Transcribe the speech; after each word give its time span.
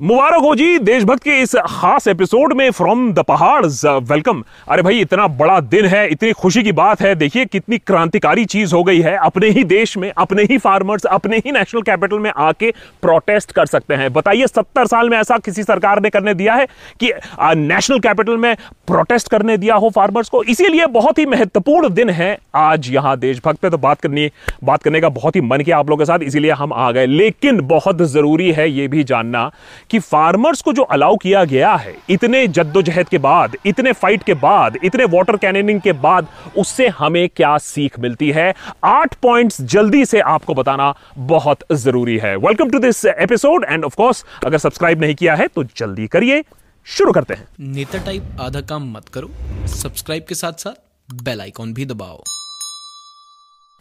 मुबारक 0.00 0.34
हो 0.34 0.54
जी 0.54 0.78
देशभक्त 0.78 1.22
के 1.22 1.30
इस 1.30 1.54
खास 1.56 2.06
एपिसोड 2.08 2.52
में 2.52 2.70
फ्रॉम 2.70 3.12
द 3.12 3.18
पहाड़ 3.18 3.66
वेलकम। 3.86 4.42
अरे 4.68 4.82
भाई, 4.82 4.98
इतना 5.00 5.26
बड़ा 5.26 5.60
दिन 5.60 5.86
है, 5.86 6.08
इतनी 6.08 6.32
खुशी 6.32 6.62
की 6.62 6.72
बात 6.72 7.00
है। 7.02 7.14
देखिए 7.14 7.44
कितनी 7.44 7.78
क्रांतिकारी 7.78 8.44
चीज़ 8.44 8.74
हो 8.74 8.82
गई 8.84 9.00
है। 9.00 9.16
अपने 9.16 9.48
ही 9.48 9.64
देश 9.64 9.96
में, 9.96 10.12
अपने 10.18 10.42
ही 10.42 10.58
फार्मर्स 10.58 11.04
अपने 11.04 11.36
ही 11.36 11.52
नेशनल 11.52 11.82
कैपिटल 11.82 12.18
में 12.18 12.30
आके 12.36 12.70
प्रोटेस्ट 13.02 13.52
कर 13.52 13.66
सकते 13.66 13.94
हैं। 13.94 14.12
बताइए, 14.12 14.46
सत्तर 14.46 14.86
साल 14.86 15.10
में 15.10 15.18
ऐसा 15.18 15.38
किसी 15.38 15.62
सरकार 15.62 16.02
ने 16.02 16.10
करने 16.10 16.34
दिया 16.34 16.54
है 16.54 16.66
कि 17.02 17.12
नेशनल 17.40 17.98
कैपिटल 17.98 18.36
में 18.36 18.56
प्रोटेस्ट 18.86 19.28
करने 19.28 19.56
दिया 19.56 19.74
हो 19.74 19.90
फार्मर्स 19.90 20.28
को? 20.28 20.42
इसीलिए 20.42 20.86
बहुत 20.86 21.18
ही 21.18 21.26
महत्वपूर्ण 21.26 21.88
दिन 21.88 22.10
है 22.10 22.38
आज 22.54 22.90
यहाँ 22.90 23.16
देशभक्त 23.18 23.60
पे। 23.60 23.70
तो 23.70 23.78
बात 23.78 24.00
करनी, 24.00 24.30
बात 24.64 24.82
करने 24.82 25.00
का 25.00 25.08
बहुत 25.08 25.36
ही 25.36 25.40
मन 25.40 25.60
किया 25.60 25.78
आप 25.78 25.90
लोगों 25.90 25.98
के 25.98 26.04
साथ, 26.04 26.18
इसीलिए 26.22 26.50
हम 26.50 26.72
आ 26.72 26.90
गए। 26.90 27.06
लेकिन 27.06 27.60
बहुत 27.60 28.02
ज़रूरी 28.02 28.52
है 28.52 28.70
ये 28.70 28.88
भी 28.88 29.04
जानना 29.04 29.50
कि 29.90 29.98
फार्मर्स 29.98 30.62
को 30.62 30.72
जो 30.72 30.82
अलाउ 30.82 31.16
किया 31.16 31.44
गया 31.44 31.74
है, 31.74 31.96
इतने 32.10 32.48
जद्दोजहद 32.48 33.08
के 33.08 33.18
बाद, 33.18 33.56
इतने 33.66 33.92
फाइट 33.92 34.22
के 34.22 34.34
बाद, 34.34 34.78
इतने 34.84 35.04
वाटर 35.04 35.36
कैनिंग 35.36 35.80
के 35.80 35.92
बाद, 35.92 36.26
उससे 36.58 36.88
हमें 36.88 37.28
क्या 37.28 37.58
सीख 37.58 37.98
मिलती 37.98 38.30
है? 38.30 38.54
आठ 38.84 39.14
पॉइंट्स 39.14 39.60
जल्दी 39.60 40.04
से 40.04 40.20
आपको 40.20 40.54
बताना 40.54 40.94
बहुत 41.18 41.58
ज़रूरी 41.72 42.18
है। 42.18 42.36
Welcome 42.36 42.70
to 42.70 42.78
this 42.78 43.04
episode 43.04 43.66
and 43.68 43.84
of 43.84 43.96
course 43.96 44.24
अगर 44.46 44.58
सब्सक्राइब 44.58 45.00
नहीं 45.00 45.14
किया 45.14 45.34
है 45.34 45.48
तो 45.48 45.64
जल्दी 45.64 46.06
करिए। 46.06 46.44
शुरू 46.86 47.12
करते 47.12 47.34
हैं। 47.34 47.48
नेता 47.60 47.98
टाइप 47.98 48.22
आधा 48.40 48.60
काम 48.60 48.92
मत 48.92 49.08
करो। 49.08 49.30
सब्सक्राइब 49.66 50.24
के 50.28 50.34
साथ 50.34 50.52
साथ 50.52 51.14
बेल 51.22 51.40
आइकॉन 51.40 51.74
भी 51.74 51.84
दबाओ। 51.86 52.22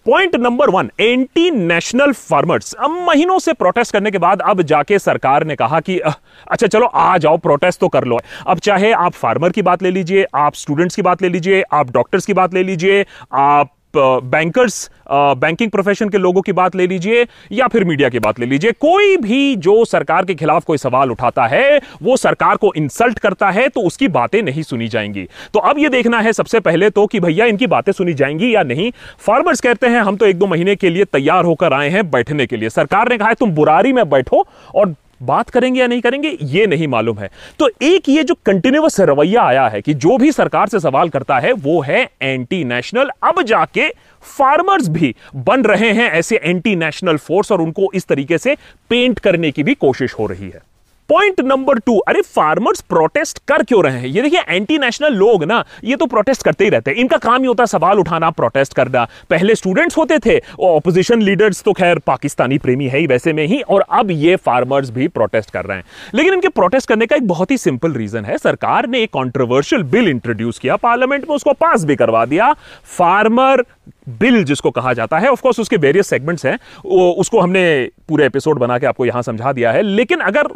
Point 0.08 0.36
number 0.36 0.70
one 0.70 0.90
anti 1.00 1.50
national 1.52 2.12
farmers 2.12 2.74
अब 2.74 2.92
महीनों 3.08 3.38
से 3.40 3.54
प्रोटेस्ट 3.54 3.94
करने 3.94 4.12
के 4.12 4.18
बाद 4.18 4.42
अब 4.42 4.62
जाके 4.62 5.00
सरकार 5.00 5.44
ने 5.44 5.56
कहा 5.56 5.80
कि 5.80 5.98
अच्छा 6.00 6.68
चलो, 6.68 6.86
आ 6.86 7.18
जाओ 7.18 7.38
प्रोटेस्ट 7.38 7.80
तो 7.80 7.88
कर 7.88 8.04
लो। 8.04 8.20
अब 8.48 8.60
चाहे 8.60 8.92
आप 8.92 9.14
फार्मर 9.14 9.50
की 9.50 9.62
बात 9.62 9.84
ले 9.84 9.92
लीजिए, 9.92 10.26
आप 10.36 10.54
स्टूडेंट्स 10.56 10.96
की 10.96 11.02
बात 11.02 11.22
ले 11.22 11.30
लीजिए, 11.30 11.62
आप 11.74 11.92
डॉक्टर्स 11.92 12.26
की 12.26 12.34
बात 12.34 12.54
ले 12.54 12.64
लीजिए, 12.64 13.06
आप 13.34 13.72
बैंकर्स 13.94 14.90
बैंकिंग 15.12 15.72
प्रोफेशन 15.72 16.10
के 16.10 16.18
लोगों 16.18 16.42
की 16.42 16.52
बात 16.52 16.76
ले 16.76 16.88
लीजिए 16.88 17.26
या 17.52 17.68
फिर 17.68 17.84
मीडिया 17.84 18.10
की 18.10 18.20
बात 18.20 18.40
ले 18.40 18.46
लीजिए, 18.46 18.72
कोई 18.72 19.18
भी 19.18 19.56
जो 19.58 19.84
सरकार 19.86 20.26
के 20.26 20.36
खिलाफ 20.36 20.66
कोई 20.66 20.78
सवाल 20.78 21.12
उठाता 21.12 21.46
है, 21.46 21.80
वो 22.04 22.18
सरकार 22.18 22.56
को 22.56 22.74
इंसल्ट 22.78 23.20
करता 23.20 23.50
है 23.50 23.68
तो 23.70 23.82
उसकी 23.82 24.08
बातें 24.10 24.42
नहीं 24.44 24.64
सुनी 24.64 24.88
जाएँगी। 24.88 25.28
तो 25.54 25.60
अब 25.62 25.80
ये 25.80 25.90
देखना 25.90 26.20
है 26.20 26.34
सबसे 26.34 26.60
पहले 26.60 26.90
तो 26.90 27.06
कि 27.08 27.20
भैया 27.20 27.46
इनकी 27.46 27.68
बातें 27.68 27.92
सुनी 27.92 28.14
जाएँगी 28.14 28.54
या 28.56 28.64
नहीं। 28.64 28.92
फार्मर्स 29.20 29.62
कहते 29.62 29.88
हैं, 29.88 30.02
हम 30.02 30.16
तो 30.16 30.26
एक 30.26 30.40
दो 30.40 30.48
महीने 30.48 30.76
के 30.76 30.90
लिए 30.90 31.06
तैयार 31.06 31.46
होकर 31.46 31.74
आए 31.74 31.90
हैं 31.90 32.10
बैठने 32.12 32.46
के 32.48 32.58
लिए। 32.58 32.70
सरकार 32.70 33.10
ने 33.10 33.18
कहा 33.18 33.30
है, 33.30 33.36
तुम 33.36 33.52
बुरारी 33.52 33.94
में 33.94 34.10
बैठो 34.10 34.46
और 34.76 34.94
बात 35.22 35.50
करेंगे 35.50 35.80
या 35.80 35.88
नहीं 35.88 36.02
करेंगे, 36.02 36.38
ये 36.42 36.66
नहीं 36.68 36.88
मालूम 36.88 37.20
है। 37.20 37.30
तो 37.60 37.70
एक 37.82 38.10
ये 38.10 38.24
जो 38.24 38.36
कंटिन्यूस 38.46 39.00
रवैया 39.00 39.44
आया 39.44 39.68
है 39.68 39.82
कि 39.82 39.94
जो 39.96 40.18
भी 40.18 40.32
सरकार 40.32 40.68
से 40.68 40.80
सवाल 40.80 41.10
करता 41.10 41.40
है, 41.40 41.52
वो 41.54 41.82
है 41.82 42.08
एंटी 42.22 42.64
नेशनल 42.64 43.10
अब 43.24 43.42
जाके 43.42 43.90
फार्मर्स 44.28 44.88
भी 44.90 45.14
बन 45.36 45.64
रहे 45.64 45.92
हैं, 45.92 46.10
ऐसे 46.12 46.40
एंटी 46.44 46.76
नेशनल 46.76 47.18
फोर्स 47.18 47.52
और 47.52 47.62
उनको 47.62 47.92
इस 47.94 48.08
तरीके 48.08 48.38
से 48.38 48.56
पेंट 48.90 49.20
करने 49.20 49.52
की 49.52 49.64
भी 49.64 49.74
कोशिश 49.76 50.14
हो 50.14 50.26
रही 50.26 50.50
है। 50.50 50.62
पॉइंट 51.10 51.40
नंबर 51.42 51.80
टू 51.80 51.98
अरे 52.00 52.22
फार्मर्स 52.22 52.82
प्रोटेस्ट 52.82 53.40
कर 53.48 53.64
क्यों 53.64 53.84
रहे 53.84 54.00
हैं? 54.00 54.08
ये 54.08 54.22
देखिए 54.22 54.40
एंटी 54.48 54.78
नेशनल 54.78 55.14
लोग 55.14 55.44
ना, 55.44 55.64
ये 55.84 55.96
तो 55.96 56.06
प्रोटेस्ट 56.06 56.44
करते 56.44 56.64
ही 56.64 56.70
रहते 56.70 56.92
हैं। 56.92 56.98
इनका 56.98 57.18
काम 57.18 57.42
ही 57.42 57.48
होता 57.48 57.64
है 57.64 57.68
सवाल 57.68 58.00
उठाना 58.00 58.30
प्रोटेस्ट 58.32 58.74
करना। 58.74 59.08
पहले 59.30 59.56
स्टूडेंट्स 59.56 59.98
होते 59.98 60.18
थे 60.20 60.40
ऑपोजिशन 60.62 61.22
लीडर्स 61.22 61.64
तो 61.64 61.74
खैर 61.74 62.00
पाकिस्तानी 62.08 62.58
प्रेमी 62.58 62.88
है 62.88 63.00
ही 63.00 63.08
वैसे 63.08 63.34
में 63.34 63.46
ही, 63.46 63.62
और 63.62 63.86
अब 63.92 64.12
ये 64.12 64.36
फार्मर्स 64.38 64.90
भी 64.90 65.08
प्रोटेस्ट 65.08 65.52
कर 65.52 65.66
रहे 65.66 65.78
हैं। 65.78 65.84
लेकिन 66.14 66.34
इनके 66.34 66.48
प्रोटेस्ट 66.50 66.90
करने 66.90 67.06
का 67.06 67.16
एक 67.16 67.28
बहुत 67.28 67.52
ही 67.52 67.58
सिंपल 67.58 67.94
रीजन 67.94 68.26
है। 68.26 68.38
सरकार 68.38 68.88
ने 68.88 69.02
एक 69.04 69.12
कॉन्ट्रोवर्शियल 69.14 69.84
बिल 69.86 70.08
इंट्रोड्यूस 70.08 70.60
किया 70.60 70.76
पार्लियामेंट 70.78 71.30
में 71.30 71.36
उसको 71.36 71.54
पास 71.56 71.84
भी 71.84 71.96
करवा 71.96 72.26
दिया। 72.26 72.54
फार्मर 72.98 73.64
बिल 74.08 74.44
जिसको 74.44 74.72
कहा 74.72 74.94
जाता 74.94 75.18
है 75.20 75.30
ऑफकोर्स 75.30 75.60
उसके 75.60 75.78
वेरियस 75.78 76.08
सेगमेंट्स 76.08 76.46
हैं 76.46 76.58
उसको 76.86 77.40
हमने 77.40 77.90
पूरे 78.10 78.26
एपिसोड 78.26 78.60
बना 78.60 78.78
के 78.80 78.86
आपको 78.86 79.06
यहाँ 79.06 79.22
समझा 79.24 79.52
दिया 79.54 79.72
है। 79.72 79.82
लेकिन 79.82 80.20
अगर 80.22 80.48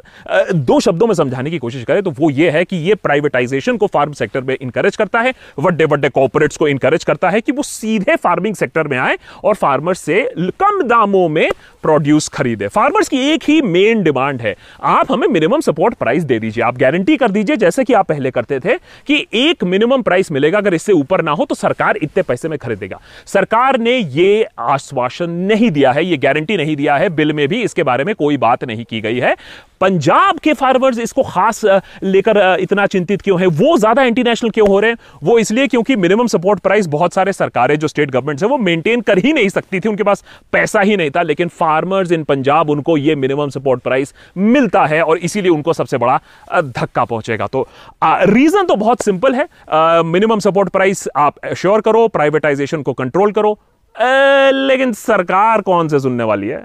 दो 0.54 0.80
शब्दों 0.80 1.08
में 1.08 1.14
समझाने 1.16 1.50
की 1.52 1.58
कोशिश 1.60 1.84
करें 1.84 2.02
तो 2.04 2.12
वो 2.12 2.30
ये 2.30 2.50
है 2.50 2.64
कि 2.66 2.76
ये 2.78 2.96
प्राइवेटाइजेशन 2.98 3.78
को 3.78 3.88
फार्म 3.88 4.14
सेक्टर 4.14 4.42
में 4.42 4.56
इंकरेज 4.56 4.96
करता 4.96 5.22
है 5.22 5.34
बड़े 5.60 5.86
बड़े 5.86 6.10
कॉपोरेट्स 6.12 6.58
को 6.58 6.68
इंकरेज 6.68 7.04
करता 7.04 7.30
है 7.30 7.42
कि 7.42 7.52
वो 7.52 7.64
सीधे 7.64 8.16
फ़ार्मिंग 8.16 8.56
सेक्टर 8.56 8.88
में 8.88 8.98
आए 8.98 9.18
और 9.44 9.56
फार्मर्स 9.56 10.00
से 10.02 10.24
कम 10.60 10.82
दामों 10.84 11.28
में 11.30 11.50
प्रोड्यूस 11.84 12.28
खरीदे। 12.30 12.68
फार्मर्स 12.68 13.08
की 13.10 13.20
एक 13.30 13.44
ही 13.44 13.62
मेन 13.64 14.04
डिमांड 14.04 14.42
है, 14.42 14.56
आप 14.82 15.12
हमें 15.12 15.28
मिनिमम 15.28 15.60
सपोर्ट 15.62 15.94
प्राइस 15.96 16.24
दे 16.24 16.40
दीजिए। 16.40 16.64
आप 16.64 16.78
गारंटी 16.78 17.16
कर 17.18 17.32
दीजिए, 17.32 17.56
जैसे 17.58 17.84
कि 17.84 17.94
आप 17.94 18.08
पहले 18.08 18.32
करते 18.32 18.60
थे 18.60 18.76
कि 19.08 19.26
एक 19.36 19.64
मिनिमम 19.64 20.02
प्राइस 20.02 20.32
मिलेगा, 20.32 20.58
अगर 20.58 20.74
इससे 20.74 20.94
ऊपर 20.94 21.22
ना 21.22 21.32
हो 21.32 21.46
तो 21.46 21.56
सरकार 21.56 21.98
इतने 21.98 22.24
पैसे 22.24 22.50
में 22.50 22.58
खरीदेगा। 22.60 23.00
सरकार 23.42 23.78
ने 23.80 23.98
यह 23.98 24.62
आश्वासन 24.62 25.30
नहीं 25.50 25.70
दिया 25.72 25.92
है 25.92 26.04
यह 26.06 26.18
गारंटी 26.24 26.58
नहीं 26.58 26.76
दिया 26.76 26.98
है, 26.98 27.10
बिल 27.10 27.34
में 27.34 27.48
भी 27.48 27.62
इसके 27.64 27.84
बारे 27.84 28.04
में 28.04 28.14
कोई 28.16 28.38
बात 28.38 28.64
नहीं 28.64 28.84
की 28.86 29.00
गई 29.02 29.20
है। 29.20 29.36
पंजाब 29.82 30.40
के 30.40 30.54
फार्मर्स 30.54 31.00
इसको 31.00 31.24
खास 31.24 31.62
लेकर 32.04 32.38
इतना 32.60 32.86
चिंतित 32.88 33.22
क्यों 33.22 33.40
है? 33.42 33.48
वो 33.48 33.78
ज़्यादा 33.78 34.04
इंटरनेशनल 34.04 34.50
क्यों 34.50 34.68
हो 34.68 34.80
रहे 34.80 34.92
हैं? 34.92 34.98
वो 35.24 35.38
इसलिए 35.40 35.68
क्योंकि 35.68 35.96
मिनिमम 35.98 36.28
सपोर्ट 36.28 36.60
प्राइस 36.60 36.88
बहुत 36.90 37.14
सारे 37.14 37.34
सरकारें 37.34 37.78
जो 37.80 37.88
स्टेट 37.88 38.12
गवर्नमेंट 38.12 38.44
है 38.44 38.50
वो 38.50 38.58
मेंटेन 38.60 39.02
कर 39.02 39.18
ही 39.18 39.34
नहीं 39.34 39.50
सकती 39.50 39.80
थी 39.80 39.90
उनके 39.90 40.04
पास 40.04 40.24
पैसा 40.54 40.82
ही 40.82 40.98
नहीं 40.98 41.12
था 41.12 41.22
लेकिन 41.22 41.48
फार्मर्स 41.50 42.12
इन 42.12 42.24
पंजाब 42.24 42.70
उनको 42.70 42.98
ये 42.98 43.16
मिनिमम 43.16 43.50
सपोर्ट 43.50 43.82
प्राइस 43.82 44.14
मिलता 44.38 44.86
है 44.86 45.02
और 45.04 45.18
इसीलिए 45.20 45.52
उनको 45.52 45.74
सबसे 45.74 45.98
बड़ा 45.98 46.20
धक्का 46.54 47.06
पहुंचेगा। 47.06 47.48
तो 47.48 47.68
रीजन 48.04 48.66
तो 48.66 48.76
बहुत 48.76 49.02
सिंपल 49.02 49.36
है 49.36 49.48
मिनिमम 50.04 50.40
सपोर्ट 50.40 50.70
प्राइस 50.70 51.08
आप 51.18 51.46
श्योर 51.56 51.82
करो 51.82 52.08
प्राइवेटाइजेशन 52.10 52.82
को 52.82 52.94
कंट्रोल 52.94 53.32
करो 53.32 53.52
आ, 53.52 54.50
लेकिन 54.52 54.94
सरकार 54.94 55.62
कौन 55.62 55.88
से 55.88 56.00
सुनने 56.00 56.24
वाली 56.24 56.48
है? 56.48 56.60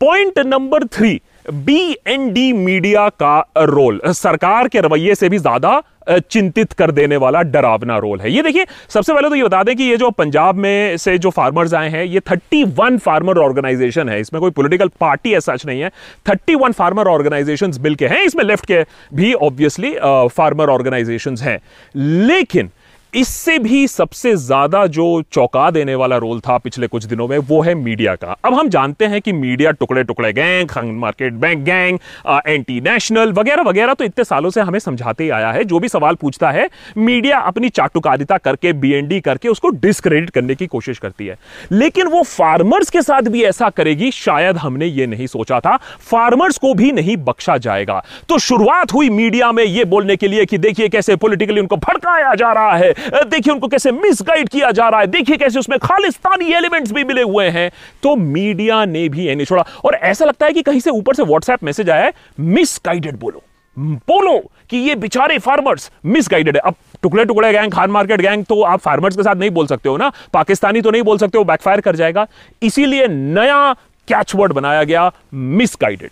Point 0.00 0.38
number 0.38 0.84
three 0.86 1.20
B 1.50 1.96
N 2.06 2.32
D 2.32 2.52
media 2.52 3.08
का 3.20 3.38
रोल 3.58 4.00
सरकार 4.06 4.68
के 4.68 4.80
रवैये 4.80 5.14
से 5.14 5.28
भी 5.28 5.38
ज़्यादा 5.38 5.82
चिंतित 6.10 6.72
कर 6.72 6.90
देने 6.90 7.16
वाला 7.16 7.40
डरावना 7.44 7.96
रोल 7.98 8.20
है। 8.20 8.30
ये 8.32 8.42
देखिए, 8.42 8.66
सबसे 8.88 9.12
पहले 9.12 9.28
तो 9.28 9.34
ये 9.34 9.42
बता 9.42 9.62
दें 9.62 9.74
कि 9.76 9.84
ये 9.84 9.96
जो 9.96 10.10
पंजाब 10.10 10.56
में 10.56 10.96
से 10.96 11.16
जो 11.18 11.30
फार्मर्स 11.30 11.74
आए 11.74 11.88
हैं, 11.90 12.04
ये 12.04 12.20
31 12.22 12.98
फार्मर 12.98 13.38
ऑर्गेनाइजेशन 13.38 14.08
है। 14.08 14.20
इसमें 14.20 14.40
कोई 14.40 14.50
पॉलिटिकल 14.50 14.90
पार्टी 15.00 15.34
ऐसा 15.34 15.56
सच 15.56 15.66
नहीं 15.66 15.80
है। 15.80 15.90
31 16.26 16.72
फार्मर 16.72 17.08
ऑर्गेनाइजेशंस 17.08 17.78
मिल 17.80 17.94
के 17.94 18.06
हैं। 18.06 18.22
इसमें 18.22 18.44
लेफ़्ट 18.44 18.66
के 18.66 18.82
भी 19.14 19.32
ऑब्वियसली 19.34 19.94
फार्मर 20.28 20.70
ऑर्गेनाइजेशंस 20.70 21.42
हैं। 21.42 21.58
लेकिन 21.96 22.70
इससे 23.12 23.58
भी 23.58 23.86
सबसे 23.88 24.34
ज़्यादा 24.36 24.84
जो 24.86 25.04
चौंका 25.32 25.70
देने 25.70 25.94
वाला 25.94 26.16
रोल 26.16 26.40
था 26.40 26.56
पिछले 26.58 26.86
कुछ 26.86 27.04
दिनों 27.04 27.26
में, 27.28 27.36
वो 27.38 27.60
है 27.62 27.74
मीडिया 27.74 28.14
का। 28.14 28.36
अब 28.44 28.54
हम 28.54 28.68
जानते 28.68 29.04
हैं 29.04 29.20
कि 29.20 29.32
मीडिया 29.32 29.70
टुकड़े 29.72 30.02
टुकड़े 30.04 30.32
gang 30.32 30.90
market 30.94 31.32
bank 31.34 31.62
gang 31.64 31.98
anti 32.46 32.80
national 32.80 33.32
वगैरह 33.32 33.62
वगैरह 33.62 33.94
तो 33.94 34.04
इतने 34.04 34.24
सालों 34.24 34.50
से 34.50 34.60
हमें 34.60 34.78
समझाते 34.78 35.24
ही 35.24 35.30
आया 35.30 35.50
है। 35.52 35.64
जो 35.64 35.78
भी 35.78 35.88
सवाल 35.88 36.14
पूछता 36.14 36.50
है, 36.50 36.68
मीडिया 36.98 37.38
अपनी 37.40 37.68
चाटुकारिता 37.70 38.38
करके 38.38 38.72
बीएनडी 38.74 39.20
करके 39.20 39.48
उसको 39.48 39.68
डिस्क्रेडिट 39.78 40.30
करने 40.30 40.54
की 40.54 40.66
कोशिश 40.66 40.98
करती 40.98 41.26
है। 41.26 41.38
लेकिन 41.72 42.06
वो 42.06 42.22
फार्मर्स 42.24 42.90
के 42.90 43.02
साथ 43.02 43.22
भी 43.22 43.44
ऐसा 43.44 43.70
करेगी, 43.70 44.10
शायद 44.10 44.56
हमने 44.58 44.86
ये 44.86 45.06
नहीं 45.06 45.26
सोचा 45.28 45.60
था। 45.60 45.76
फार्मर्स 46.10 46.58
को 46.58 46.74
भी 46.74 46.92
नहीं 46.92 47.16
बख्शा 47.24 47.56
जाएगा। 47.58 48.02
तो 48.28 48.38
शुरुआत 48.40 48.92
हुई 48.94 49.10
मीडिया 49.10 49.50
में 49.52 49.64
यह 49.64 49.84
बोलने 49.86 50.16
के 50.16 50.28
लिए 50.28 50.44
कि 50.44 50.58
देखिए 50.58 50.88
कैसे 50.88 51.16
पोलिटिकली 51.16 51.60
उनको 51.60 51.76
भड़काया 51.78 52.34
जा 52.34 52.52
रहा 52.52 52.76
है। 52.76 52.94
देखिए 52.98 53.52
उनको 53.52 53.68
कैसे 53.68 53.92
मिसगाइड 53.92 54.48
किया 54.48 54.70
जा 54.70 54.88
रहा 54.88 55.00
है। 55.00 55.06
देखिए 55.06 55.36
कैसे 55.36 55.58
उसमें 55.58 55.78
खालिस्तानी 55.78 56.52
एलिमेंट्स 56.52 56.92
भी 56.92 57.04
मिले 57.04 57.22
हुए 57.22 57.48
हैं। 57.48 57.70
तो 58.02 58.14
मीडिया 58.16 58.84
ने 58.84 59.08
भी 59.08 59.34
नहीं 59.34 59.46
छोड़ा। 59.46 59.64
और 59.84 59.94
ऐसा 59.94 60.24
लगता 60.24 60.46
है 60.46 60.52
कि 60.52 60.62
कहीं 60.62 60.80
से 60.80 60.90
ऊपर 60.90 61.14
से 61.14 61.22
व्हाट्सएप 61.22 61.64
मैसेज 61.64 61.90
आया 61.90 62.04
है 62.04 62.12
मिसगाइडेड 62.40 63.16
बोलो। 63.16 63.42
बोलो 63.76 64.38
कि 64.70 64.76
ये 64.78 64.94
बेचारे 64.94 65.38
फार्मर्स 65.38 65.90
मिसगाइडेड 66.04 66.56
है। 66.56 66.62
अब 66.66 66.74
टुकड़े 67.02 67.24
टुकड़े 67.24 67.52
गैंग 67.52 67.72
खान 67.72 67.90
मार्केट 67.90 68.20
गैंग 68.20 68.44
तो 68.44 68.62
आप 68.62 68.80
फार्मर्स 68.80 69.16
के 69.16 69.22
साथ 69.22 69.36
नहीं 69.36 69.50
बोल 69.50 69.66
सकते 69.66 69.88
हो 69.88 69.96
ना। 69.96 70.10
पाकिस्तानी 70.32 70.80
तो 70.80 70.90
नहीं 70.90 71.02
बोल 71.02 71.18
सकते 71.18 71.38
हो 71.38 71.44
बैकफायर 71.44 71.80
कर 71.80 71.96
जाएगा। 71.96 72.26
इसीलिए 72.62 73.06
नया 73.08 73.72
कैचवर्ड 74.08 74.52
बनाया 74.52 74.82
गया 74.84 75.10
मिसगाइडेड 75.34 76.10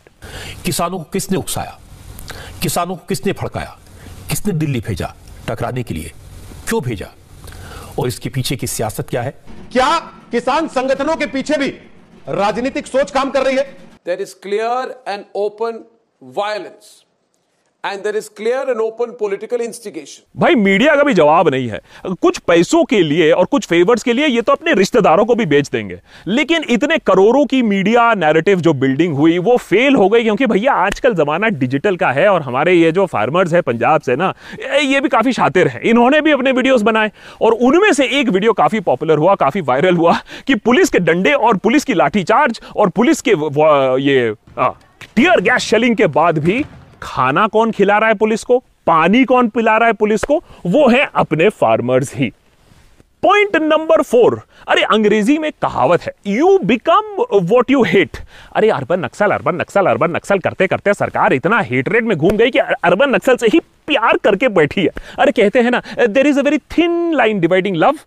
किसानों 0.64 0.99
को 0.99 1.05
किसने 1.05 1.38
उकसाया? 1.38 1.78
किसानों 2.62 2.96
को 2.96 3.05
किसने 3.08 3.32
फड़काया? 3.32 3.76
किसने 4.31 4.52
दिल्ली 4.52 4.81
भेजा 4.81 5.14
टकराने 5.49 5.82
के 5.82 5.94
लिए? 5.94 6.12
क्यों 6.68 6.82
भेजा? 6.82 7.14
और 7.98 8.08
इसके 8.08 8.28
पीछे 8.28 8.56
की 8.56 8.66
सियासत 8.66 9.08
क्या 9.10 9.22
है? 9.22 9.30
क्या 9.72 9.98
किसान 10.30 10.68
संगठनों 10.68 11.16
के 11.16 11.26
पीछे 11.26 11.56
भी 11.56 11.68
राजनीतिक 12.28 12.86
सोच 12.86 13.10
काम 13.10 13.30
कर 13.30 13.42
रही 13.42 13.56
है? 13.56 13.64
There 14.06 14.20
is 14.20 14.34
clear 14.42 15.04
and 15.08 15.24
open 15.34 15.84
violence 16.22 17.06
and 17.86 18.02
there 18.02 18.16
is 18.16 18.28
clear 18.28 18.60
and 18.70 18.80
open 18.80 19.12
political 19.18 19.62
instigation. 19.64 20.22
भाई, 20.36 20.54
मीडिया 20.56 20.94
का 20.96 21.02
भी 21.02 21.14
जवाब 21.14 21.48
नहीं 21.48 21.68
है। 21.68 21.80
कुछ 22.22 22.38
पैसों 22.48 22.84
के 22.84 23.00
लिए 23.02 23.30
और 23.32 23.44
कुछ 23.46 23.66
फेवर्स 23.66 24.02
के 24.02 24.12
लिए 24.12 24.26
ये 24.26 24.42
तो 24.42 24.52
अपने 24.52 24.72
रिश्तेदारों 24.74 25.24
को 25.24 25.34
भी 25.34 25.46
बेच 25.46 25.68
देंगे। 25.68 25.98
लेकिन 26.28 26.64
इतने 26.70 26.98
करोड़ों 27.06 27.44
की 27.46 27.62
मीडिया 27.64 28.12
नैरेटिव 28.14 28.60
जो 28.60 28.72
बिल्डिंग 28.74 29.14
हुई, 29.16 29.38
वो 29.40 29.56
फेल 29.58 29.94
हो 29.94 30.08
गई 30.08 30.22
क्योंकि 30.22 30.46
भैया, 30.46 30.72
आजकल 30.74 31.14
जमाना 31.14 31.48
डिजिटल 31.58 31.96
का 31.96 32.10
है 32.12 32.28
और 32.28 32.42
हमारे 32.42 32.74
ये 32.74 32.92
जो 32.92 33.06
फार्मर्स 33.06 33.54
है 33.54 33.60
पंजाब 33.62 34.00
से 34.00 34.16
ना 34.16 34.32
ये 34.80 35.00
भी 35.00 35.08
काफ़ी 35.08 35.32
शातिर 35.32 35.68
है। 35.68 35.80
इन्होंने 35.90 36.20
भी 36.20 36.32
अपने 36.32 36.52
वीडियोस 36.52 36.82
बनाए 36.82 37.10
और 37.40 37.52
उनमें 37.52 37.92
से 37.92 38.06
एक 38.20 38.28
वीडियो 38.28 38.52
काफ़ी 38.54 38.80
पॉपुलर 38.80 39.18
हुआ, 39.18 39.34
काफ़ी 39.36 39.60
वायरल 39.62 39.96
हुआ 39.96 40.18
कि 40.46 40.54
पुलिस 40.56 40.90
के 40.90 40.98
डंडे 41.00 41.32
और 41.32 41.56
पुलिस 41.58 41.84
की 41.84 41.94
लाठीचार्ज 41.94 42.60
और 42.76 42.88
पुलिस 42.90 43.20
के 43.20 43.30
ये 44.02 44.34
टीयर 45.16 45.40
गैस 45.40 45.62
शेलिंग 45.62 45.96
के 45.96 46.06
बाद 46.08 46.38
भी 46.38 46.64
खाना 47.06 47.47
कौन 47.49 47.70
खिला 47.73 47.99
रहा 47.99 48.08
है 48.08 48.14
पुलिस 48.17 48.44
को? 48.44 48.58
पानी 48.87 49.25
कौन 49.25 49.49
पिला 49.49 49.76
रहा 49.76 49.87
है 49.88 49.93
पुलिस 49.94 50.25
को? 50.25 50.43
वो 50.67 50.88
है 50.88 51.08
अपने 51.14 51.49
फार्मर्स 51.50 52.14
ही। 52.14 52.32
पॉइंट 53.23 53.56
नंबर 53.56 54.03
फोर 54.03 54.38
अरे 54.69 54.82
अंग्रेज़ी 54.85 55.37
में 55.38 55.50
कहावत 55.62 56.03
है 56.03 56.12
you 56.26 56.58
become 56.64 57.17
what 57.44 57.70
you 57.70 57.82
hate 57.85 58.17
अरे 58.56 58.70
urban 58.70 59.05
Naxal 59.05 59.31
urban 59.31 59.55
Naxal 59.61 59.87
urban 59.87 60.11
Naxal 60.17 60.38
करते 60.38 60.67
करते 60.67 60.94
सरकार 60.94 61.32
इतना 61.32 61.61
हेट 61.61 61.88
रेट 61.88 62.05
में 62.05 62.17
घूम 62.17 62.37
गई 62.37 62.50
कि 62.50 62.58
अर्बन 62.58 63.14
नक्सल 63.14 63.37
से 63.37 63.47
ही 63.53 63.61
प्यार 63.87 64.17
करके 64.25 64.49
बैठी 64.50 64.82
है। 64.82 64.91
अरे 65.19 65.32
कहते 65.32 65.61
हैं 65.61 65.70
ना 65.70 65.82
there 66.06 66.26
is 66.26 66.38
a 66.38 66.43
very 66.43 66.58
thin 66.79 67.12
line 67.14 67.41
dividing 67.41 67.76
love 67.76 67.99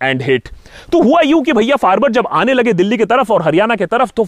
and 0.00 0.22
hate 0.22 0.48
तो 0.92 1.00
हुआ 1.02 1.20
यूँ 1.20 1.42
कि 1.42 1.52
भैया 1.52 1.76
फार्मर 1.76 2.12
जब 2.12 2.26
आने 2.30 2.52
लगे 2.52 2.72
दिल्ली 2.72 2.96
की 2.98 3.04
तरफ़ 3.04 3.32
और 3.32 3.42
हरियाणा 3.42 3.76
की 3.76 3.86
तरफ़ 3.86 4.10
तो 4.16 4.26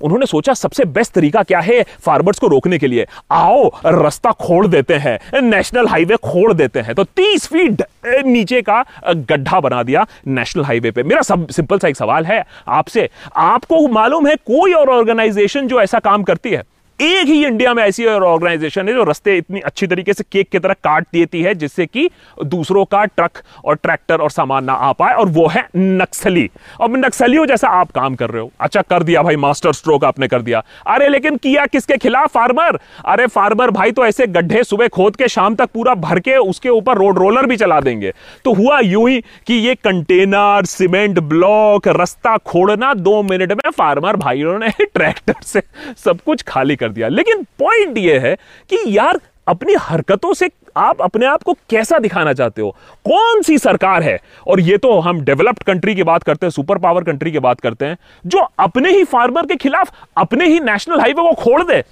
उन्होंने 0.00 0.26
सोचा 0.26 0.54
सबसे 0.54 0.84
बेस्ट 0.86 1.12
तरीका 1.12 1.42
क्या 1.42 1.60
है 1.60 1.82
फार्मर्स 2.00 2.38
को 2.38 2.46
रोकने 2.46 2.78
के 2.78 2.86
लिए? 2.86 3.06
आओ, 3.30 3.68
रास्ता 3.86 4.32
खोड़ 4.32 4.66
देते 4.66 4.94
हैं, 4.94 5.40
नेशनल 5.40 5.86
हाईवे 5.88 6.16
खोड़ 6.24 6.52
देते 6.52 6.80
हैं। 6.80 6.94
तो 6.94 7.04
30 7.06 7.46
फीट 7.46 7.82
नीचे 8.26 8.62
का 8.62 8.84
गड्ढा 9.08 9.60
बना 9.60 9.82
दिया 9.82 10.06
नेशनल 10.26 10.64
हाईवे 10.64 10.90
पे। 10.90 11.02
मेरा 11.02 11.22
सब 11.22 11.48
सिंपल 11.48 11.78
सा 11.78 11.88
एक 11.88 11.96
सवाल 11.96 12.26
है 12.26 12.44
आपसे। 12.68 13.08
आपको 13.36 13.86
मालूम 13.88 14.26
है 14.26 14.34
कोई 14.36 14.72
और 14.72 14.90
ऑर्गेनाइजेशन 14.90 15.68
जो 15.68 15.80
ऐसा 15.80 15.98
काम 16.00 16.22
करती 16.22 16.50
है? 16.50 16.62
एक 17.00 17.26
ही 17.26 17.46
इंडिया 17.46 17.74
में 17.74 17.82
ऐसी 17.84 18.06
ऑर्गेनाइजेशन 18.06 18.88
है 18.88 18.94
जो 18.94 19.02
रस्ते 19.02 19.36
इतनी 19.36 19.60
अच्छी 19.60 19.86
तरीके 19.86 20.12
से 20.12 20.24
केक 20.32 20.48
की 20.50 20.58
तरह 20.58 20.74
काट 20.74 21.06
देती 21.12 21.42
है, 21.42 21.54
जिससे 21.54 21.86
कि 21.86 22.10
दूसरों 22.44 22.84
का 22.84 23.04
ट्रक 23.04 23.30
और 23.64 23.74
ट्रैक्टर 23.74 24.20
और 24.20 24.30
सामान 24.30 24.64
ना 24.64 24.72
आ 24.72 24.92
पाए, 24.92 25.14
और 25.14 25.28
वो 25.28 25.46
है 25.48 25.68
नक्सली। 25.76 26.50
अब 26.80 26.96
नक्सलियों 26.96 27.46
जैसा 27.46 27.68
आप 27.68 27.90
काम 27.90 28.14
कर 28.14 28.30
रहे 28.30 28.42
हो। 28.42 28.50
अच्छा 28.60 28.82
कर 28.82 29.02
दिया 29.02 29.22
भाई 29.22 29.36
मास्टर 29.36 29.72
स्ट्रोक 29.72 30.04
आपने 30.04 30.28
कर 30.28 30.42
दिया। 30.42 30.62
अरे, 30.86 31.08
लेकिन 31.08 31.36
किया 31.36 31.66
किसके 31.66 31.96
खिलाफ? 31.96 32.30
फार्मर 32.30 32.78
अरे 33.04 33.26
फार्मर 33.26 33.70
भाई 33.70 33.92
तो 33.92 34.06
ऐसे 34.06 34.26
गड्ढे 34.26 34.64
सुबह 34.64 34.88
खोद 34.88 35.16
के 35.16 35.28
शाम 35.28 35.54
तक 35.54 35.70
पूरा 35.74 35.94
भर 35.94 36.20
के 36.20 36.36
उसके 36.36 36.68
ऊपर 36.68 36.96
रोड 36.96 37.18
रोलर 37.18 37.46
भी 37.46 37.56
चला 37.56 37.80
देंगे। 37.80 38.12
तो 38.44 38.54
हुआ 38.54 38.80
यूँ 38.80 39.08
ही 39.10 39.20
कि 39.46 39.54
ये 39.54 39.74
कंटेनर 39.74 40.64
सीमेंट 40.64 41.18
ब्लॉक 41.18 41.88
रास्ता 41.88 42.36
खोड़ना 42.36 42.94
दो 42.94 43.22
मिनट 43.22 43.52
में 43.52 43.70
फार्मर 43.70 44.16
भाइयों 44.16 44.58
ने 44.58 44.68
ट्रैक्टर 44.84 45.34
से 45.42 45.62
सब 45.96 46.20
कुछ 46.20 46.42
खाली 46.42 46.76
कर 46.76 46.87
कर 46.88 46.94
दिया। 46.94 47.08
लेकिन 47.08 47.42
पॉइंट 47.42 47.98
यह 47.98 48.20
है 48.20 48.34
कि 48.70 48.98
यार, 48.98 49.20
अपनी 49.48 49.74
हरकतों 49.74 50.34
से 50.34 50.50
आप 50.76 51.02
अपने 51.02 51.26
आप 51.26 51.42
को 51.42 51.52
कैसा 51.52 51.98
दिखाना 51.98 52.32
चाहते 52.32 52.62
हो? 52.62 52.70
कौन 53.04 53.42
सी 53.42 53.58
सरकार 53.58 54.02
है? 54.02 54.20
और 54.46 54.60
ये 54.60 54.78
तो 54.78 55.00
हम 55.00 55.20
डेवलप्ड 55.20 55.62
कंट्री 55.62 55.94
की 55.94 56.02
बात 56.02 56.22
करते 56.22 56.46
हैं 56.46 56.50
सुपर 56.50 56.78
पावर 56.78 57.04
कंट्री 57.04 57.32
की 57.32 57.38
बात 57.38 57.60
करते 57.60 57.86
हैं, 57.86 57.98
जो 58.26 58.38
अपने 58.58 58.90
ही 58.90 59.04
फार्मर 59.04 59.46
के 59.46 59.56
खिलाफ 59.56 59.92
अपने 60.16 60.46
ही 60.46 60.60
नेशनल 60.60 61.00
हाईवे 61.00 61.22
को 61.22 61.32
खोड़ 61.32 61.62
दे। 61.62 61.84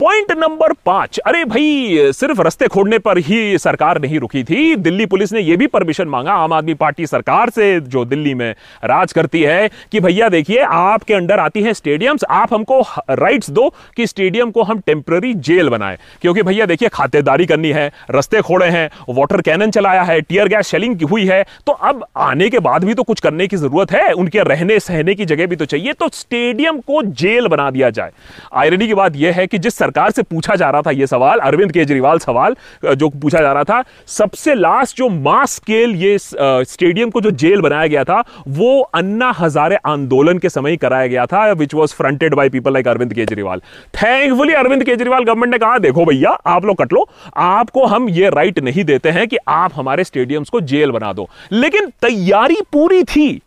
पॉइंट 0.00 0.30
नंबर 0.32 0.72
पाँच। 0.86 1.18
अरे 1.18 1.44
भाई, 1.44 2.12
सिर्फ़ 2.12 2.40
रस्ते 2.42 2.66
खोड़ने 2.66 2.98
पर 2.98 3.18
ही 3.18 3.58
सरकार 3.58 4.00
नहीं 4.00 4.18
रुकी 4.20 4.42
थी। 4.44 4.76
दिल्ली 4.76 5.06
पुलिस 5.06 5.32
ने 5.32 5.40
यह 5.40 5.56
भी 5.56 5.66
परमिशन 5.66 6.08
मांगा, 6.08 6.32
आम 6.32 6.52
आदमी 6.52 6.74
पार्टी 6.74 7.06
सरकार 7.06 7.50
से, 7.50 7.80
जो 7.80 8.04
दिल्ली 8.04 8.32
में 8.34 8.54
राज 8.84 9.12
करती 9.12 9.42
है, 9.42 9.70
कि 9.92 10.00
भैया 10.00 10.28
देखिए, 10.28 10.58
आपके 10.60 11.14
अंडर 11.14 11.38
आती 11.38 11.62
है 11.62 11.74
स्टेडियम्स 11.74 12.24
आप 12.30 12.54
हमको 12.54 12.80
राइट्स 13.10 13.50
दो 13.50 13.68
कि 13.96 14.06
स्टेडियम 14.06 14.50
को 14.50 14.62
हम 14.62 14.78
टेम्पररी 14.78 15.34
जेल 15.34 15.68
बनाए। 15.68 15.98
क्योंकि 16.22 16.42
भैया 16.42 16.66
देखिए, 16.66 16.88
खातेदारी 16.88 17.46
करनी 17.46 17.70
है, 17.70 17.90
रस्ते 18.10 18.40
खोड़े 18.40 18.68
हैं 18.68 18.88
वाटर 19.08 19.40
कैनन 19.40 19.70
चलाया 19.70 20.02
है 20.02 20.20
टीयर 20.20 20.48
गैस 20.48 20.68
शेलिंग 20.68 21.02
हुई 21.02 21.26
है 21.26 21.42
तो 21.66 21.72
अब 21.72 22.04
आने 22.18 22.48
के 22.50 22.58
बाद 22.60 22.84
भी 22.84 22.94
तो 22.94 23.02
कुछ 23.02 23.20
करने 23.20 23.46
की 23.46 23.56
ज़रूरत 23.56 23.92
है, 23.92 24.10
उनके 24.12 24.42
रहने 24.44 24.80
सहने 24.80 25.14
की 25.14 25.24
जगह 25.24 25.46
भी 25.46 25.56
तो 25.56 25.64
चाहिए 25.66 25.92
तो 25.92 26.08
स्टेडियम 26.14 26.80
को 26.80 27.02
जेल 27.02 27.48
बना 27.48 27.70
दिया 27.70 27.90
जाए। 27.90 28.10
आयरनी 28.54 28.86
की 28.86 28.94
बात 28.94 29.16
यह 29.16 29.34
है 29.34 29.46
कि 29.46 29.58
जिस 29.58 29.78
से 30.10 30.22
पूछा 30.22 30.54
जा 30.54 30.70
रहा 30.70 30.82
था 30.82 30.90
यह 30.90 31.06
सवाल, 31.06 31.38
अरविंद 31.40 31.72
केजरीवाल 31.72 32.18
सवाल 32.18 32.56
जो 32.86 33.08
पूछा 33.10 33.40
जा 33.40 33.52
रहा 33.52 33.64
था, 33.64 33.82
सबसे 34.08 34.54
लास्ट 34.54 34.96
जो 34.96 35.08
मास 35.08 35.52
स्केल 35.52 35.94
ये 35.96 36.16
स्टेडियम 36.20 37.10
को 37.10 37.20
जो 37.20 37.30
जेल 37.32 37.60
बनाया 37.60 37.86
गया 37.86 38.04
था, 38.04 38.22
वो 38.48 38.80
अन्ना 38.80 39.30
हजारे 39.38 39.76
आंदोलन 39.86 40.38
के 40.38 40.48
समय 40.48 40.76
कराया 40.76 41.06
गया 41.06 41.26
था 41.26 41.50
which 41.52 41.74
was 41.74 41.94
fronted 41.94 42.34
by 42.34 42.48
people 42.48 42.72
like 42.72 42.88
Arvind 42.88 43.14
Kejriwal. 43.14 43.60
Thankfully 43.94 44.54
Arvind 44.54 44.84
Kejriwal 44.84 45.24
government 45.24 45.52
ने 45.52 45.58
कहा, 45.58 45.78
देखो 45.78 46.04
भैया, 46.04 46.30
आप 46.46 46.64
लोग 46.64 46.76
कट 46.76 46.92
लो, 46.92 47.08
आपको 47.36 47.84
हम 47.86 48.08
ये 48.10 48.30
राइट 48.30 48.58
नहीं 48.60 48.84
देते 48.84 49.10
हैं 49.10 49.26
कि 49.28 49.36
आप 49.48 49.72
हमारे 49.74 50.04
स्टेडियम्स 50.04 50.48
को 50.48 50.60
जेल 50.62 50.90
बना 50.90 51.12
दो। 51.12 51.28
लेकिन 51.52 51.90
तैयारी 52.02 52.60
पूरी 52.72 53.02
थी, 53.04 53.40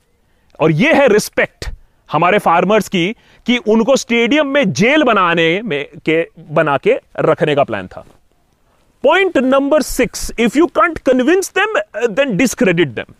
और 0.59 0.71
यह 0.73 0.95
है 0.95 1.07
रिस्पेक्ट 1.07 1.69
हमारे 2.13 2.37
फार्मर्स 2.39 2.87
की 2.89 3.11
कि 3.45 3.57
उनको 3.57 3.95
स्टेडियम 3.95 4.47
में 4.47 4.71
जेल 4.73 5.03
बनाने 5.03 5.61
में 5.61 5.85
के, 6.05 6.21
बना 6.51 6.77
के 6.77 6.99
रखने 7.19 7.55
का 7.55 7.63
प्लान 7.63 7.87
था। 7.87 8.05
Point 9.03 9.37
number 9.37 9.81
six 9.81 10.31
if 10.39 10.57
you 10.57 10.65
can't 10.75 10.97
convince 10.99 11.51
them 11.57 11.79
then 12.07 12.35
discredit 12.37 12.87
them 12.89 13.13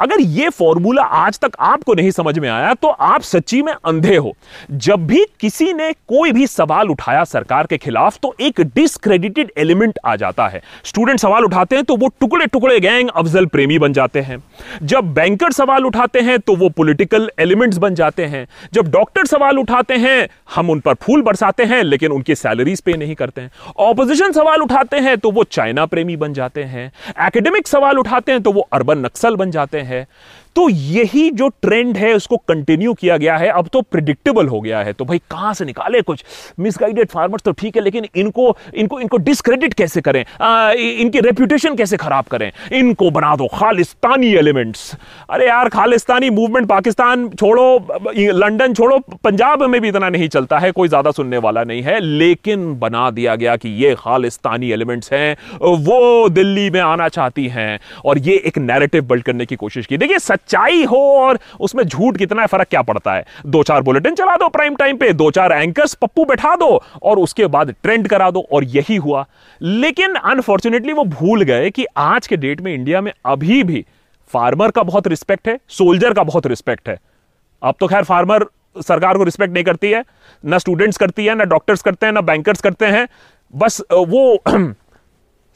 अगर 0.00 0.20
यह 0.20 0.50
फॉर्मूला 0.50 1.02
आज 1.02 1.38
तक 1.38 1.56
आपको 1.60 1.94
नहीं 1.94 2.10
समझ 2.10 2.38
में 2.38 2.48
आया 2.48 2.72
तो 2.74 2.88
आप 2.88 3.22
सच्ची 3.22 3.62
में 3.62 3.72
अंधे 3.74 4.16
हो। 4.16 4.34
जब 4.70 5.06
भी 5.06 5.24
किसी 5.40 5.72
ने 5.72 5.92
कोई 5.92 6.32
भी 6.32 6.46
सवाल 6.46 6.90
उठाया 6.90 7.24
सरकार 7.24 7.66
के 7.66 7.78
खिलाफ 7.78 8.18
तो 8.22 8.34
एक 8.40 8.60
डिस्क्रेडिटेड 8.74 9.52
एलिमेंट 9.58 9.98
आ 10.04 10.16
जाता 10.16 10.48
है। 10.48 10.62
स्टूडेंट 10.84 11.20
सवाल 11.20 11.44
उठाते 11.44 11.76
हैं 11.76 11.84
तो 11.84 11.96
वो 11.96 12.08
टुकड़े 12.20 12.46
टुकड़े 12.46 12.78
गैंग 12.80 13.08
अफजल 13.10 13.46
प्रेमी 13.46 13.78
बन 13.78 13.92
जाते 13.92 14.20
हैं। 14.20 14.42
जब 14.82 15.12
बैंकर 15.14 15.52
सवाल 15.52 15.86
उठाते 15.86 16.20
हैं 16.20 16.38
तो 16.38 16.56
वो 16.56 16.68
पॉलिटिकल 16.68 17.30
एलिमेंट्स 17.38 17.78
बन 17.78 17.94
जाते 17.94 18.24
हैं। 18.24 18.46
जब 18.72 18.90
डॉक्टर 18.90 19.26
सवाल 19.26 19.58
उठाते 19.58 19.94
हैं, 19.94 20.28
हम 20.54 20.70
उन 20.70 20.80
पर 20.80 20.94
फूल 20.94 21.22
बरसाते 21.22 21.64
हैं, 21.64 21.82
लेकिन 21.82 22.12
उनकी 22.12 22.34
सैलरीज 22.34 22.80
पे 22.80 22.96
नहीं 22.96 23.14
करते 23.14 23.40
हैं। 23.40 23.50
ऑपोजिशन 23.80 24.32
सवाल 24.32 24.62
उठाते 24.62 24.96
हैं 24.98 25.16
तो 25.18 25.30
वो 25.30 25.44
चाइना 25.44 25.86
प्रेमी 25.86 26.16
बन 26.16 26.32
जाते 26.32 26.62
हैं। 26.64 26.90
एकेडमिक 27.26 27.68
सवाल 27.68 27.98
उठाते 27.98 28.32
हैं 28.32 28.42
तो 28.42 28.52
वो 28.52 28.68
अर्बन 28.72 28.98
नक्सल 28.98 29.36
बन 29.36 29.50
जाते 29.50 29.71
हैं। 29.80 30.06
तो 30.56 30.68
यही 30.68 31.30
जो 31.32 31.48
ट्रेंड 31.62 31.96
है 31.96 32.12
उसको 32.14 32.36
कंटिन्यू 32.48 32.92
किया 32.94 33.16
गया 33.16 33.36
है 33.36 33.48
अब 33.50 33.68
तो 33.72 33.80
प्रिडिक्टेबल 33.82 34.48
हो 34.48 34.60
गया 34.60 34.80
है। 34.80 34.92
तो 34.92 35.04
भाई 35.04 35.18
कहाँ 35.30 35.52
से 35.54 35.64
निकाले 35.64 36.00
कुछ? 36.02 36.24
मिसगाइडेड 36.60 37.08
फार्मर्स 37.08 37.42
तो 37.42 37.52
ठीक 37.52 37.76
है 37.76 37.82
लेकिन 37.82 38.06
इनको 38.16 38.56
इनको 38.74 39.00
इनको 39.00 39.16
डिस्क्रेडिट 39.18 39.74
कैसे 39.74 40.00
करें? 40.00 40.24
आ, 40.40 40.72
इनकी 40.72 41.20
रेप्यूटेशन 41.20 41.76
कैसे 41.76 41.96
खराब 41.96 42.24
करें? 42.26 42.50
इनको 42.72 43.10
बना 43.10 43.34
दो 43.36 43.46
खालिस्तानी 43.54 44.32
एलिमेंट्स 44.34 44.94
अरे 45.30 45.46
यार 45.46 45.68
खालिस्तानी 45.68 46.30
मूवमेंट 46.30 46.68
पाकिस्तान 46.68 47.28
छोड़ो 47.30 48.12
लंडन 48.34 48.74
छोड़ो 48.74 48.98
पंजाब 49.24 49.62
में 49.62 49.80
भी 49.80 49.88
इतना 49.88 50.08
नहीं 50.08 50.28
चलता 50.28 50.58
है 50.58 50.70
कोई 50.72 50.88
ज़्यादा 50.88 51.10
सुनने 51.12 51.38
वाला 51.38 51.64
नहीं 51.64 51.82
है। 51.82 51.98
लेकिन 52.00 52.74
बना 52.78 53.10
दिया 53.10 53.34
गया 53.36 53.56
कि 53.56 53.68
ये 53.82 53.94
खालिस्तानी 53.98 54.70
एलिमेंट्स 54.72 55.12
हैं 55.12 55.36
वो 55.80 56.28
दिल्ली 56.30 56.68
में 56.70 56.80
आना 56.80 57.08
चाहती 57.10 57.46
हैं। 57.48 57.78
और 58.04 58.18
ये 58.20 58.36
एक 58.46 58.58
नैरेटिव 58.60 59.04
बिल्ड 59.04 59.24
करने 59.24 59.46
की 59.46 59.56
कोशिश 59.56 59.86
की। 59.86 59.96
देखिए 59.96 60.18
सच्चाई 60.42 60.84
हो 60.84 60.98
और 61.18 61.38
उसमें 61.60 61.84
झूठ 61.84 62.16
कितना 62.16 62.46
फ़र्क 62.46 62.68
क्या 62.68 62.82
पड़ता 62.82 63.12
है? 63.14 63.24
दो 63.46 63.62
चार 63.62 63.82
बुलेटिन 63.82 64.14
चला 64.14 64.36
दो 64.36 64.48
प्राइम 64.48 64.74
टाइम 64.76 64.96
पे, 64.96 65.12
दो 65.12 65.30
चार 65.30 65.52
एंकर्स 65.52 65.94
पप्पू 65.94 66.24
बैठा 66.24 66.54
दो 66.56 66.82
और 67.02 67.18
उसके 67.18 67.46
बाद 67.46 67.74
ट्रेंड 67.82 68.08
करा 68.08 68.30
दो 68.30 68.46
और 68.52 68.64
यही 68.64 68.96
हुआ। 68.96 69.24
लेकिन 69.62 70.14
अनफॉर्चुनेटली 70.14 70.92
वो 70.92 71.04
भूल 71.04 71.42
गए 71.42 71.70
कि 71.70 71.86
आज 71.96 72.26
के 72.26 72.36
डेट 72.36 72.60
में 72.60 72.74
इंडिया 72.74 73.00
में 73.00 73.12
अभी 73.26 73.62
भी 73.62 73.84
फार्मर 74.32 74.70
का 74.70 74.82
बहुत 74.82 75.06
रिस्पेक्ट 75.06 75.48
है 75.48 75.58
सोल्जर 75.68 76.12
का 76.12 76.22
बहुत 76.22 76.46
रिस्पेक्ट 76.46 76.88
है। 76.88 76.98
अब 77.62 77.74
तो 77.80 77.86
खैर 77.86 78.04
फार्मर 78.04 78.46
सरकार 78.78 79.18
को 79.18 79.24
रिस्पेक्ट 79.24 79.54
नहीं 79.54 79.64
करती 79.64 79.90
है, 79.90 80.04
ना 80.44 80.58
स्टूडेंट्स 80.58 80.96
करती 80.96 81.24
है, 81.26 81.34
ना 81.34 81.44
डॉक्टर्स 81.44 81.82
करते 81.82 82.06
हैं, 82.06 82.12
ना 82.12 82.20
बैंकर्स 82.20 82.60
करते 82.60 82.86
हैं। 82.86 83.08
बस 83.54 83.80
वो 83.92 84.42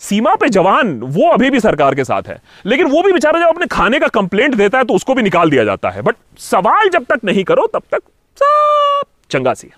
सीमा 0.03 0.35
पे 0.35 0.49
जवान, 0.49 0.99
वो 1.00 1.29
अभी 1.29 1.50
भी 1.50 1.61
सरकार 1.61 1.95
के 1.95 2.05
साथ 2.05 2.29
है। 2.29 2.38
लेकिन 2.67 2.87
वो 2.87 3.03
भी 3.03 3.12
बेचारा 3.12 3.41
जब 3.41 3.47
अपने 3.47 3.67
खाने 3.67 3.99
का 3.99 4.09
कंप्लेंट 4.11 4.55
देता 4.55 4.79
है 4.79 4.85
तो 4.85 4.95
उसको 4.95 5.15
भी 5.15 5.23
निकाल 5.23 5.50
दिया 5.50 5.65
जाता 5.65 5.91
है। 5.91 6.03
बट 6.03 6.17
सवाल 6.41 6.88
जब 6.88 7.05
तक 7.05 7.25
नहीं 7.25 7.45
करो, 7.45 7.67
तब 7.67 7.83
तक 7.93 8.03
सब 8.37 9.05
चंगा 9.31 9.55
सी 9.55 9.71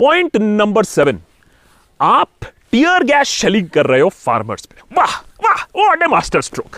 पॉइंट 0.00 0.36
नंबर 0.36 0.84
सेवन 0.84 1.20
आप 2.00 2.28
टीयर 2.72 3.04
गैस 3.04 3.28
शेलिंग 3.28 3.68
कर 3.68 3.86
रहे 3.86 4.00
हो 4.00 4.08
फार्मर्स 4.08 4.66
पे। 4.66 4.82
वाह 4.96 5.16
वाह 5.44 5.62
what 5.76 6.02
a 6.02 6.06
masterstroke 6.40 6.76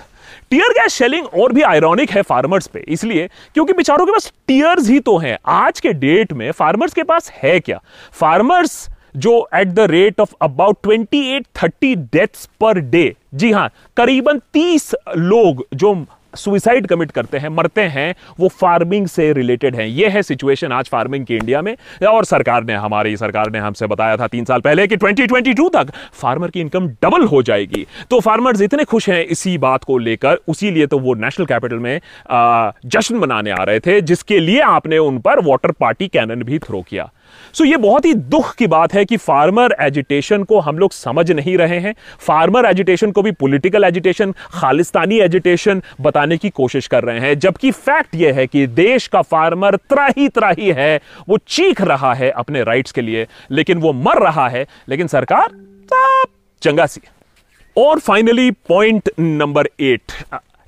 tear 0.51 0.73
gas 0.73 0.93
shelling 0.93 1.27
और 1.35 1.53
भी 1.53 1.63
आयरॉनिक 1.63 2.11
है 2.11 2.23
फार्मर्स 2.23 2.67
पे, 2.67 2.85
इसलिए 2.89 3.29
क्योंकि 3.55 3.73
बेचारों 3.73 4.07
के 4.07 4.13
पास 4.13 4.33
टीयर्स 4.49 4.89
ही 4.89 4.99
तो 5.01 5.17
हैं। 5.19 5.37
आज 5.49 5.81
के 5.81 5.93
डेट 5.95 6.33
में 6.33 6.51
फार्मर्स 6.53 6.95
के 6.95 7.03
पास 7.03 7.31
है 7.33 7.59
क्या? 7.61 7.81
फार्मर्स 8.13 8.89
जो 9.17 9.49
at 9.55 9.69
the 9.69 9.91
rate 9.91 10.21
of 10.21 10.35
about 10.43 10.87
28 10.87 11.45
30 11.57 11.97
deaths 12.13 12.49
per 12.61 12.79
day 12.81 13.15
जी 13.35 13.51
हाँ, 13.53 13.71
करीबन 13.97 14.41
30 14.55 14.95
लोग 15.17 15.67
जो 15.75 16.05
सुइसाइड 16.35 16.87
कमिट 16.87 17.11
करते 17.11 17.39
हैं, 17.39 17.49
मरते 17.49 17.83
हैं, 17.83 18.15
वो 18.41 18.49
फ़ार्मिंग 18.51 19.07
से 19.07 19.33
रिलेटेड 19.33 19.77
हैं। 19.77 19.87
ये 19.87 20.09
है 20.09 20.23
सिचुएशन 20.23 20.73
आज 20.73 20.89
फ़ार्मिंग 20.89 21.25
की 21.27 21.37
इंडिया 21.37 21.63
में। 21.63 21.75
और 22.09 22.25
सरकार 22.25 22.65
ने, 22.65 22.75
हमारी 22.75 23.17
सरकार 23.17 23.51
ने 23.51 23.59
हमसे 23.59 23.87
बताया 23.87 24.17
था 24.17 24.27
तीन 24.27 24.45
साल 24.45 24.61
पहले 24.61 24.87
कि 24.87 24.97
2022 24.97 25.69
तक 25.69 25.91
फार्मर 26.13 26.51
की 26.51 26.61
इनकम 26.61 26.87
डबल 27.03 27.25
हो 27.25 27.43
जाएगी। 27.43 27.87
तो 28.11 28.21
फार्मर्स 28.21 28.63
इतने 28.63 28.85
खुश 28.85 29.09
हैं 29.09 29.25
इसी 29.27 29.57
बात 29.59 29.85
को 29.85 29.99
लेकर 29.99 30.39
उसी 30.49 30.71
लिए 30.71 30.87
तो 30.87 30.99
वो 30.99 31.15
नेशनल 31.17 31.47
कैपिटल 31.47 31.79
में 31.79 32.01
जश्न 32.87 33.17
मनाने 33.17 33.51
आ 33.51 33.63
रहे 33.63 33.81
थे, 33.81 34.01
जिसके 34.01 34.41
लिए 34.41 34.61
आपने 34.63 34.99
उन 34.99 35.19
पर 35.19 35.45
वाटर 35.45 35.71
पार्टी 35.71 36.09
कैनन 36.09 36.43
भी 36.43 36.59
थ्रो 36.59 36.83
किया। 36.83 37.11
सो 37.53 37.65
ये 37.65 37.77
बहुत 37.77 38.05
ही 38.05 38.15
दुख 38.15 38.55
की 38.55 38.67
बात 38.67 38.95
है 38.95 39.05
कि 39.05 39.17
फार्मर 39.17 39.77
एजिटेशन 39.81 40.43
को 40.43 40.61
हम 40.61 40.79
लोग 40.79 40.93
समझ 40.93 41.31
नहीं 41.33 41.57
रहे 41.59 41.79
हैं। 41.79 41.95
फार्मर 42.19 42.67
एजिटेशन 42.67 43.11
को 43.11 43.23
भी 43.23 43.31
पॉलिटिकल 43.31 43.85
एजिटेशन 43.85 44.33
खालिस्तानी 44.33 45.21
एजिटेशन 45.21 45.83
बताने 46.01 46.37
की 46.37 46.51
कोशिश 46.51 46.87
कर 46.87 47.05
रहे 47.05 47.21
हैं। 47.21 47.39
जबकि 47.39 47.71
फैक्ट 47.71 48.15
यह 48.15 48.35
है 48.35 48.47
कि 48.47 48.67
देश 48.67 49.07
का 49.07 49.23
फार्मर 49.23 49.77
त्राही 49.77 50.29
त्राही 50.29 50.71
है। 50.71 51.01
वो 51.29 51.39
चीख 51.49 51.81
रहा 51.81 52.15
है 52.15 52.31
अपने 52.31 52.63
राइट्स 52.63 52.93
के 52.93 53.01
लिए, 53.01 53.27
लेकिन 53.51 53.79
वो 53.79 53.93
मर 53.93 54.23
रहा 54.23 54.49
है। 54.49 54.67
लेकिन 54.89 55.07
सरकार 55.07 55.49
चंगा 56.63 56.87
सी। 56.87 57.01
और 57.77 57.99
फाइनली 57.99 58.51
पॉइंट 58.51 59.11
नंबर 59.21 59.69
एट 59.81 60.13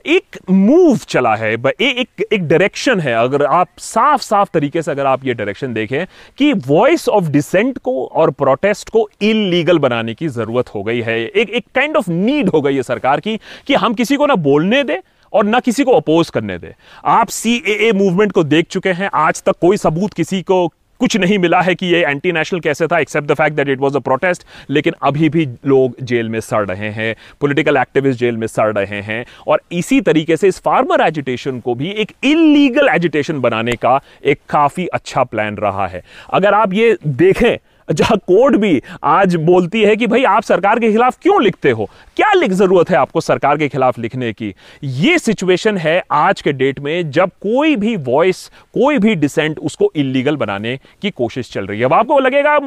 एक 0.06 0.36
मूव 0.50 0.96
चला 0.98 1.34
है 1.36 1.52
ए, 1.54 1.74
एक 1.80 2.24
एक 2.32 2.46
डायरेक्शन 2.48 3.00
है। 3.00 3.14
अगर 3.14 3.44
आप 3.44 3.68
साफ़ 3.78 4.22
साफ़ 4.22 4.48
तरीके 4.54 4.82
से 4.82 4.90
अगर 4.90 5.06
आप 5.06 5.24
ये 5.24 5.34
डायरेक्शन 5.34 5.74
देखें 5.74 6.04
कि 6.38 6.52
वॉइस 6.66 7.08
ऑफ़ 7.08 7.28
डिसेंट 7.30 7.78
को 7.78 8.04
और 8.06 8.30
प्रोटेस्ट 8.32 8.90
को 8.90 9.08
इलीगल 9.22 9.78
बनाने 9.78 10.14
की 10.14 10.28
ज़रूरत 10.28 10.74
हो 10.74 10.82
गई 10.82 11.00
है। 11.00 11.18
एक 11.20 11.50
एक 11.50 11.64
काइंड 11.74 11.96
ऑफ़ 11.96 12.10
नीड 12.10 12.48
हो 12.48 12.60
गई 12.62 12.76
है 12.76 12.82
सरकार 12.82 13.20
की 13.20 13.38
कि 13.66 13.74
हम 13.74 13.94
किसी 13.94 14.16
को 14.16 14.26
ना 14.26 14.34
बोलने 14.36 14.82
दें 14.84 14.98
और 15.32 15.44
ना 15.44 15.60
किसी 15.60 15.84
को 15.84 15.92
अपोज 15.92 16.30
करने 16.30 16.58
दे। 16.58 16.74
आप 17.04 17.28
सी 17.28 17.90
मूवमेंट 17.94 18.32
को 18.32 18.44
देख 18.44 18.66
चुके 18.66 18.92
हैं 18.92 19.10
आज 19.14 19.42
तक 19.42 19.56
कोई 19.60 19.76
सबूत 19.76 20.14
किसी 20.14 20.42
को 20.42 20.66
कुछ 21.02 21.16
नहीं 21.16 21.38
मिला 21.38 21.60
है 21.60 21.74
कि 21.74 21.86
ये 21.86 22.04
एंटी 22.06 22.32
नेशनल 22.32 22.60
कैसे 22.60 22.86
था 22.86 22.98
except 22.98 23.28
the 23.28 23.34
fact 23.34 23.56
that 23.56 23.68
it 23.68 23.78
was 23.78 23.96
a 23.96 24.00
protest 24.00 24.44
लेकिन 24.70 24.94
अभी 25.02 25.28
भी 25.28 25.46
लोग 25.66 25.96
जेल 26.02 26.28
में 26.28 26.38
सड़ 26.40 26.64
रहे 26.66 26.90
हैं 26.90 27.14
पोलिटिकल 27.40 27.76
एक्टिविस्ट 27.76 28.20
जेल 28.20 28.36
में 28.36 28.46
सड़ 28.46 28.72
रहे 28.72 29.00
हैं, 29.00 29.24
और 29.48 29.60
इसी 29.72 30.00
तरीके 30.00 30.36
से 30.36 30.48
इस 30.48 30.58
फार्मर 30.58 31.00
एजुटेशन 31.00 31.58
को 31.60 31.74
भी 31.74 31.90
एक 31.92 32.12
इलीगल 32.24 32.88
एजुटेशन 32.88 33.40
बनाने 33.40 33.72
का 33.72 34.00
एक 34.24 34.40
काफ़ी 34.48 34.86
अच्छा 34.86 35.24
प्लान 35.24 35.56
रहा 35.56 35.86
है। 35.86 36.02
अगर 36.32 36.54
आप 36.54 36.72
ये 36.72 36.96
देखें 37.06 37.56
जहाँ 37.92 38.18
कोर्ट 38.18 38.56
भी 38.56 38.80
आज 39.04 39.36
बोलती 39.36 39.82
है 39.82 39.96
कि 39.96 40.06
भाई 40.06 40.24
आप 40.24 40.42
सरकार 40.42 40.78
के 40.78 40.90
खिलाफ 40.92 41.18
क्यों 41.22 41.42
लिखते 41.42 41.70
हो? 41.70 41.88
क्या 42.16 42.32
लिख 42.32 42.52
ज़रूरत 42.52 42.90
है 42.90 42.96
आपको 42.96 43.20
सरकार 43.20 43.56
के 43.56 43.68
खिलाफ 43.68 43.98
लिखने 43.98 44.32
की? 44.32 44.54
यह 44.84 45.18
सिचुएशन 45.18 45.76
है 45.76 46.02
आज 46.12 46.40
के 46.42 46.52
डेट 46.52 46.80
में 46.80 47.10
जब 47.10 47.30
कोई 47.42 47.76
भी 47.76 47.94
वॉइस 47.98 48.46
कोई 48.74 48.98
भी 48.98 49.14
डिसेंट 49.14 49.58
उसको 49.58 49.90
इलीगल 49.96 50.36
बनाने 50.36 50.78
की 51.02 51.10
कोशिश 51.12 51.52
चल 51.52 51.66
रही 51.66 51.78
है। 51.78 51.84
अब 51.84 51.92
आपको 51.92 52.18
लगेगा, 52.18 52.58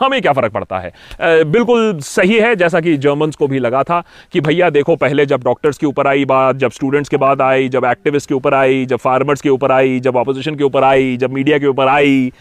हमें 0.00 0.20
क्या 0.22 0.32
फ़र्क 0.32 0.52
पड़ता 0.52 0.78
है? 0.78 0.92
बिल्कुल 1.20 1.98
सही 2.00 2.38
है, 2.38 2.54
जैसा 2.56 2.80
कि 2.80 2.96
जर्मन 2.96 3.30
को 3.30 3.48
भी 3.48 3.58
लगा 3.58 3.82
था 3.82 4.02
कि 4.32 4.40
भैया 4.40 4.70
देखो, 4.70 4.96
पहले 4.96 5.26
जब 5.26 5.42
डॉक्टर्स 5.44 5.78
के 5.78 5.86
ऊपर 5.86 6.06
आई 6.06 6.24
बात, 6.24 6.56
जब 6.56 6.70
स्टूडेंट्स 6.70 7.08
के 7.08 7.16
बाद 7.16 7.42
आई, 7.42 7.68
जब 7.68 7.84
एक्टिविस्ट 7.84 8.28
के 8.28 8.34
ऊपर 8.34 8.54
आई, 8.54 8.84
जब 8.86 8.96
फार्मर्स 8.96 9.40
के 9.40 9.48
ऊपर 9.48 9.72
आई, 9.72 10.00
जब 10.00 10.16
अपोजिशन 10.16 10.54
के 10.54 10.64
ऊपर 10.64 10.84
आई, 10.84 11.16
जब 11.16 11.32
मीडिया 11.32 11.58
के 11.58 11.66
ऊपर 11.66 11.88
आई, 11.88 12.32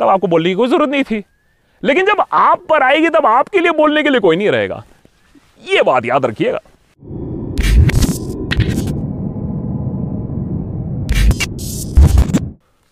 तब 0.00 0.08
आपको 0.08 0.26
बोलने 0.26 0.48
की 0.48 0.54
कोई 0.54 0.68
ज़रूरत 0.68 0.88
नहीं 0.88 1.02
थी। 1.02 1.22
लेकिन 1.84 2.06
जब 2.06 2.22
आप 2.32 2.62
पर 2.68 2.82
आएगी, 2.82 3.08
तब 3.08 3.26
आपके 3.26 3.58
लिए 3.58 3.72
बोलने 3.72 4.02
के 4.02 4.08
लिए 4.08 4.20
कोई 4.20 4.36
नहीं 4.36 4.50
रहेगा। 4.50 4.82
ये 5.68 5.82
बात 5.82 6.04
याद 6.04 6.26
रखिएगा। 6.26 6.58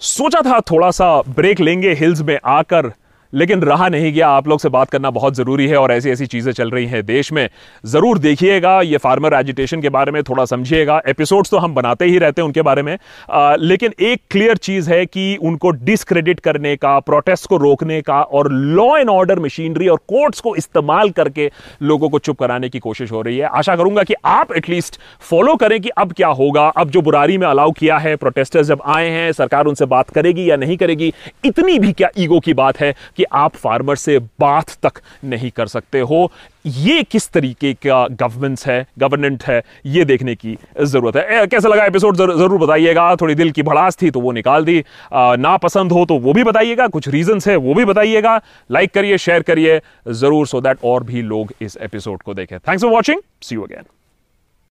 सोचा 0.01 0.41
था 0.41 0.61
थोड़ा 0.61 0.91
सा 0.91 1.21
ब्रेक 1.21 1.61
लेंगे, 1.61 1.93
हिल्स 1.93 2.21
में 2.21 2.39
आकर 2.45 2.93
लेकिन 3.33 3.63
रहा 3.63 3.89
नहीं 3.89 4.13
गया। 4.13 4.29
आप 4.29 4.49
लोग 4.49 4.61
से 4.61 4.69
बात 4.69 4.91
करना 4.91 5.11
बहुत 5.11 5.35
ज़रूरी 5.35 5.67
है 5.69 5.77
और 5.77 5.93
ऐसी 5.93 6.11
ऐसी 6.11 6.27
चीज़ें 6.27 6.53
चल 6.53 6.71
रही 6.71 6.87
हैं 6.87 7.05
देश 7.07 7.33
में। 7.33 7.49
ज़रूर 7.85 8.19
देखिएगा 8.19 8.81
ये 8.83 8.97
फार्मर 8.99 9.35
एजिटेशन 9.35 9.81
के 9.81 9.89
बारे 9.89 10.13
में 10.13 10.23
थोड़ा 10.23 10.45
समझिएगा। 10.45 11.01
एपिसोड्स 11.09 11.51
तो 11.51 11.59
हम 11.59 11.75
बनाते 11.75 12.05
ही 12.05 12.19
रहते 12.19 12.41
हैं 12.41 12.47
उनके 12.47 12.63
बारे 12.63 12.83
में। 12.83 12.97
आ, 13.31 13.55
लेकिन 13.55 13.93
एक 14.01 14.23
क्लियर 14.31 14.57
चीज़ 14.59 14.91
है 14.91 15.05
कि 15.07 15.37
उनको 15.39 15.71
डिसक्रेडिट 15.71 16.41
करने 16.41 16.75
का 16.77 16.99
प्रोटेस्ट 17.01 17.47
को 17.49 17.57
रोकने 17.57 18.01
का 18.03 18.21
और 18.23 18.51
लॉ 18.53 18.97
एंड 18.97 19.09
ऑर्डर 19.09 19.39
मशीनरी 19.39 19.89
और 19.89 20.01
कोर्ट्स 20.09 20.41
को 20.41 20.55
इस्तेमाल 20.57 21.11
करके 21.11 21.51
लोगों 21.83 22.09
को 22.09 22.19
चुप 22.19 22.39
कराने 22.39 22.69
की 22.69 22.79
कोशिश 22.79 23.13
हो 23.13 23.23
रही 23.23 23.39
है। 23.39 23.49
आशा 23.49 23.77
करूँगा 23.77 24.03
कि 24.03 24.15
आप 24.27 24.53
एटलीस्ट 24.53 24.99
फॉलो 25.21 25.55
करें 25.57 25.81
कि 25.81 25.89
अब 25.89 26.13
क्या 26.13 26.29
होगा। 26.31 26.67
अब 26.69 26.91
जो 26.91 27.03
बुरारी 27.03 27.39
में 27.39 27.47
अलाउ 27.47 27.73
किया 27.73 27.99
है 27.99 28.15
प्रोटेस्टर्स 28.17 28.67
जब 28.67 28.83
आए 28.87 29.09
हैं 29.11 29.31
सरकार 29.33 29.67
उनसे 29.67 29.87
बात 29.87 30.11
करेगी 30.11 30.51
या 30.51 30.57
नहीं 30.57 30.77
करेगी 30.77 31.13
इतनी 31.45 31.79
भी 31.79 31.93
क्या 31.93 32.09
ईगो 32.19 32.41
की 32.41 32.55
बात 32.55 32.81
है 32.81 32.95
कि 33.19 33.25
आप 33.35 33.57
फार्मर 33.57 33.97
से 33.97 34.19
बात 34.41 34.71
तक 34.83 35.01
नहीं 35.25 35.51
कर 35.51 35.67
सकते 35.69 36.01
हो। 36.01 36.31
ये 36.67 37.03
किस 37.03 37.29
तरीके 37.33 37.73
का 37.77 38.07
गवर्नेंस 38.13 38.67
है 38.67 38.87
गवर्नेंट 38.99 39.45
है 39.45 39.63
ये 39.87 40.05
देखने 40.05 40.35
की 40.35 40.57
ज़रूरत 40.81 41.17
है। 41.17 41.47
कैसा 41.47 41.69
लगा 41.69 41.85
एपिसोड 41.85 42.17
जर, 42.17 42.35
ज़रूर 42.37 42.59
बताइएगा। 42.59 43.15
थोड़ी 43.17 43.35
दिल 43.35 43.51
की 43.51 43.63
भड़ास 43.63 43.97
थी 44.03 44.11
तो 44.11 44.21
वो 44.21 44.33
निकाल 44.33 44.65
दी। 44.65 44.83
ना 45.15 45.57
पसंद 45.59 45.93
हो 45.93 46.05
तो 46.05 46.19
वो 46.19 46.33
भी 46.33 46.45
बताइएगा। 46.45 46.89
कुछ 46.89 47.09
रीजंस 47.09 47.49
है 47.49 47.57
वो 47.59 47.75
भी 47.75 47.85
बताइएगा। 47.85 48.41
लाइक 48.71 48.95
करिए 48.95 49.19
शेयर 49.19 49.43
करिए 49.43 49.81
ज़रूर 50.09 50.47
सो 50.47 50.61
दैट 50.61 50.85
और 50.85 51.05
भी 51.05 51.23
लोग 51.25 51.53
इस 51.61 51.77
एपिसोड 51.79 52.23
को 52.23 52.35
देखें। 52.35 52.59
Thanks 52.59 52.83
for 52.83 52.93
watching 52.93 53.23
see 53.43 53.55
you 53.55 53.63
again 53.63 53.85